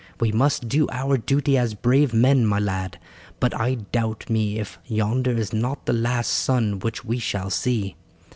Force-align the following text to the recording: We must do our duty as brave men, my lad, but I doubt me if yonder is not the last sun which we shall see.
We 0.19 0.31
must 0.31 0.67
do 0.67 0.87
our 0.91 1.15
duty 1.15 1.59
as 1.59 1.75
brave 1.75 2.11
men, 2.11 2.43
my 2.47 2.57
lad, 2.57 2.97
but 3.39 3.53
I 3.53 3.75
doubt 3.75 4.31
me 4.31 4.57
if 4.57 4.79
yonder 4.87 5.37
is 5.37 5.53
not 5.53 5.85
the 5.85 5.93
last 5.93 6.29
sun 6.31 6.79
which 6.79 7.05
we 7.05 7.19
shall 7.19 7.51
see. 7.51 7.95